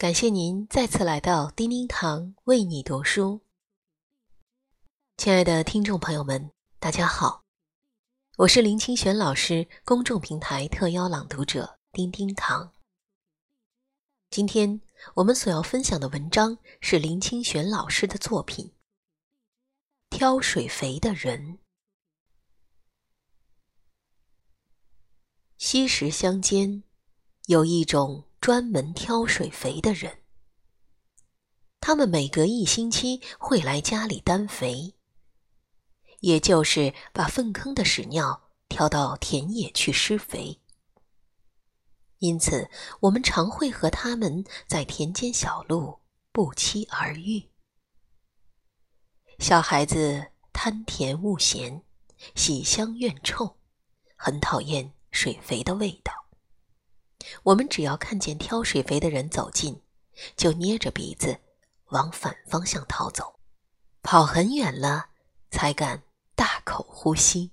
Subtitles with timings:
[0.00, 3.42] 感谢您再次来到叮叮堂为你读书，
[5.18, 7.44] 亲爱的听众朋友们，大家好，
[8.38, 12.72] 我是林清玄老师，公众平台特邀朗读者叮叮堂。
[14.30, 14.80] 今天
[15.16, 18.72] 我们所要分享的文章是林清玄老师的作品
[20.16, 21.58] 《挑水肥的人》。
[25.58, 26.84] 溪石乡间
[27.48, 28.29] 有一种。
[28.40, 30.22] 专门挑水肥的人，
[31.78, 34.94] 他们每隔一星期会来家里担肥，
[36.20, 40.58] 也就是把粪坑的屎尿挑到田野去施肥。
[42.20, 46.00] 因此，我们常会和他们在田间小路
[46.32, 47.50] 不期而遇。
[49.38, 51.82] 小孩子贪甜恶咸，
[52.34, 53.58] 喜香怨臭，
[54.16, 56.29] 很讨厌水肥的味道。
[57.42, 59.80] 我们只要看见挑水肥的人走近，
[60.36, 61.38] 就捏着鼻子
[61.86, 63.40] 往反方向逃走，
[64.02, 65.10] 跑很远了
[65.50, 66.02] 才敢
[66.34, 67.52] 大口呼吸。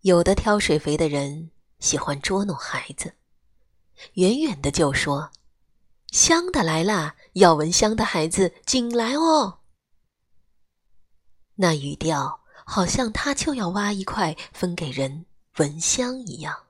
[0.00, 3.14] 有的挑水肥的人喜欢捉弄孩子，
[4.14, 5.32] 远远的就说
[6.12, 9.60] ：“香的来啦，要闻香的孩子紧来哦。”
[11.58, 16.65] 那语调好像他就要挖一块分给人闻香一样。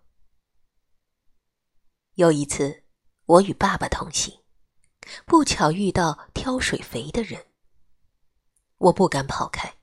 [2.16, 2.82] 有一次，
[3.26, 4.40] 我与爸爸同行，
[5.26, 7.44] 不巧遇到挑水肥的人。
[8.78, 9.76] 我不敢跑开，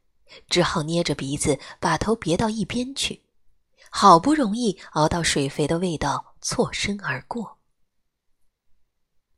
[0.50, 3.24] 只好捏着鼻子把头别到一边去，
[3.92, 7.60] 好不容易熬到水肥的味道错身而过。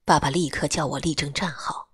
[0.06, 1.90] 爸爸立刻叫我立正站好。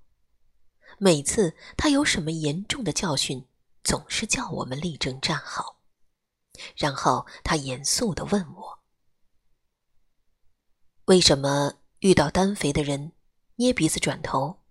[1.00, 3.48] 每次他有什么严重的教训，
[3.84, 5.78] 总是叫我们立正站好，
[6.76, 8.81] 然后他严肃地问我。
[11.12, 13.12] 为什么遇到单肥的人，
[13.56, 14.62] 捏鼻子转头？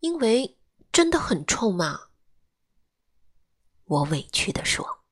[0.00, 0.58] 因为
[0.90, 2.08] 真的很臭嘛。
[3.84, 5.04] 我委屈的说：“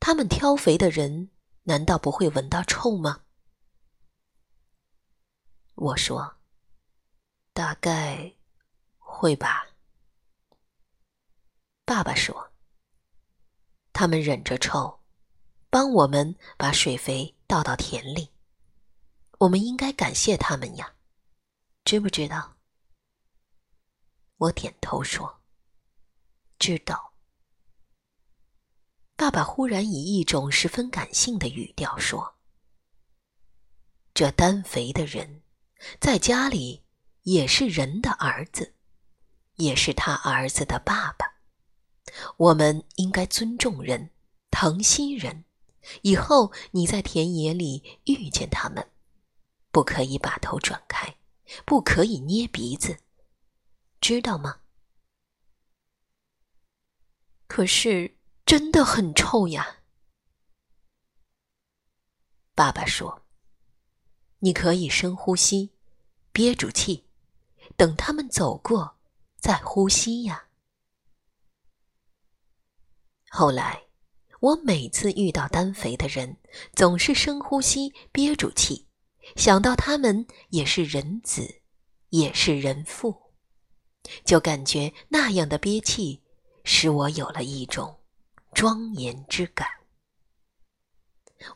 [0.00, 1.30] 他们挑肥的人，
[1.62, 3.22] 难道不会闻到臭吗？”
[5.76, 6.38] 我说
[7.54, 8.34] ：“大概
[8.98, 9.68] 会吧。”
[11.86, 12.50] 爸爸说
[13.94, 14.98] ：“他们忍着臭。”
[15.70, 18.30] 帮我们把水肥倒到田里，
[19.38, 20.96] 我们应该感谢他们呀，
[21.84, 22.56] 知不知道？
[24.36, 25.42] 我点头说
[26.58, 27.14] ：“知道。”
[29.14, 32.34] 爸爸忽然以一种十分感性的语调说
[34.12, 35.42] ：“这担肥的人，
[36.00, 36.84] 在家里
[37.22, 38.74] 也是人的儿子，
[39.54, 41.26] 也是他儿子的爸爸。
[42.38, 44.10] 我们应该尊重人，
[44.50, 45.44] 疼惜人。”
[46.02, 48.90] 以后你在田野里遇见他们，
[49.70, 51.16] 不可以把头转开，
[51.64, 52.98] 不可以捏鼻子，
[54.00, 54.60] 知道吗？
[57.46, 59.80] 可是真的很臭呀。
[62.54, 63.22] 爸爸说
[64.40, 65.72] ：“你可以深呼吸，
[66.32, 67.06] 憋住气，
[67.76, 68.96] 等他们走过
[69.38, 70.48] 再呼吸呀。”
[73.30, 73.89] 后来。
[74.40, 76.38] 我每次遇到单肥的人，
[76.72, 78.88] 总是深呼吸，憋住气，
[79.36, 81.60] 想到他们也是人子，
[82.08, 83.34] 也是人父，
[84.24, 86.22] 就感觉那样的憋气，
[86.64, 88.00] 使我有了一种
[88.54, 89.68] 庄严之感。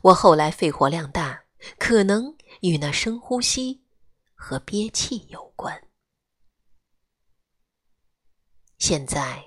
[0.03, 1.45] 我后来肺活量大，
[1.79, 3.83] 可能与那深呼吸
[4.35, 5.87] 和憋气有关。
[8.77, 9.43] 现在，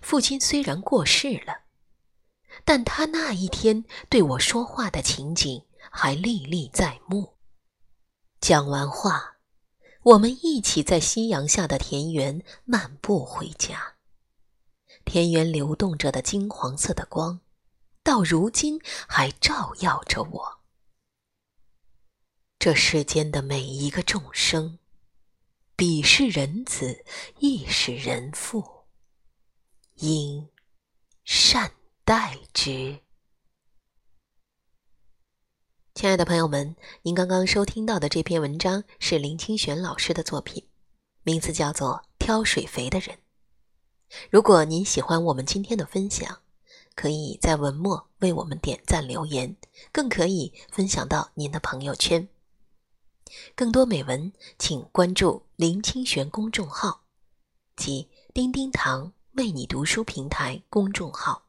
[0.00, 1.67] 父亲虽然过世了。
[2.64, 7.36] 但他那一天对我说话的情景还历历在目。
[8.40, 9.38] 讲完话，
[10.02, 13.96] 我们一起在夕阳下的田园漫步回家。
[15.04, 17.40] 田园流动着的金黄色的光，
[18.02, 20.58] 到如今还照耀着我。
[22.58, 24.78] 这世间的每一个众生，
[25.76, 27.04] 彼是人子，
[27.38, 28.84] 亦是人父，
[29.96, 30.48] 应
[31.24, 31.77] 善。
[32.08, 33.00] 待之。
[35.94, 40.66] 亲爱的朋友们，您刚刚收听到的这篇文章是林清玄老师的作品，
[41.22, 43.16] 名字叫做《挑水肥的人》。
[44.30, 46.40] 如果您喜欢我们今天的分享，
[46.94, 49.54] 可以在文末为我们点赞留言，
[49.92, 52.26] 更可以分享到您的朋友圈。
[53.54, 57.02] 更多美文，请关注林清玄公众号
[57.76, 61.47] 及叮叮堂为你读书平台公众号。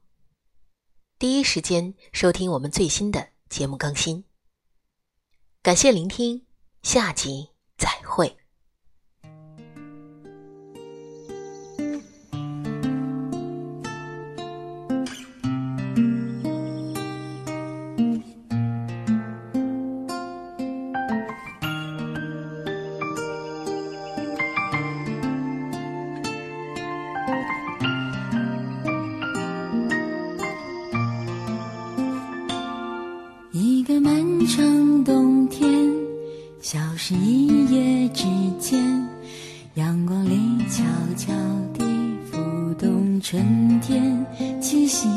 [1.19, 4.23] 第一时间收听我们最新的节目更新。
[5.61, 6.45] 感谢聆听
[6.81, 7.49] 下集。
[34.49, 35.69] 成冬天，
[36.59, 38.25] 消失一夜之
[38.59, 38.83] 间，
[39.75, 40.83] 阳光里悄
[41.15, 41.31] 悄
[41.77, 41.85] 地
[42.31, 44.25] 浮动春天
[44.59, 45.07] 气息。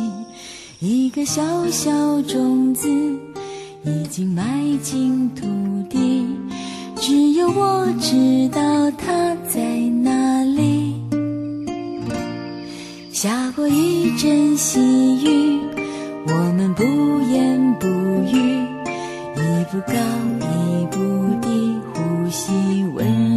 [0.81, 2.91] 一个小小种子
[3.87, 4.45] 已经埋
[4.83, 5.47] 进土
[5.89, 6.27] 地，
[6.97, 9.65] 只有我知道它在
[10.03, 10.95] 哪里。
[13.11, 14.79] 下过一阵细
[15.25, 15.59] 雨，
[16.27, 16.83] 我们不
[17.33, 18.72] 言不语。
[19.37, 19.93] 一步高，
[20.45, 20.97] 一步
[21.41, 23.32] 低，呼吸温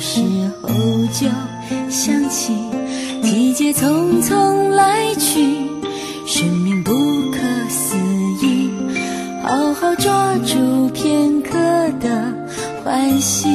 [0.00, 0.22] 时
[0.62, 0.70] 候
[1.12, 1.28] 就
[1.90, 2.54] 想起。
[3.22, 5.68] 季节匆匆来去，
[6.26, 6.92] 生命不
[7.30, 7.38] 可
[7.68, 7.96] 思
[8.40, 8.70] 议。
[9.42, 11.52] 好好抓住片刻
[12.00, 12.34] 的
[12.82, 13.48] 欢喜。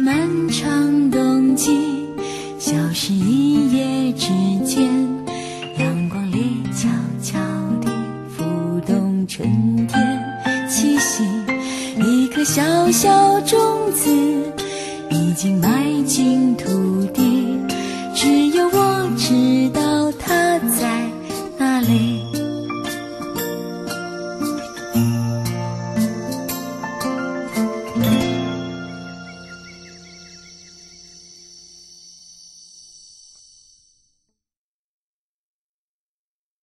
[0.00, 2.06] 漫长冬季，
[2.58, 4.28] 消失一夜之
[4.64, 4.88] 间，
[5.78, 6.88] 阳光里悄
[7.20, 7.38] 悄
[7.80, 7.90] 地
[8.28, 8.44] 浮
[8.86, 11.24] 动春天气息。
[12.04, 12.62] 一颗小
[12.92, 13.58] 小种
[13.92, 14.10] 子，
[15.10, 16.47] 已经埋进。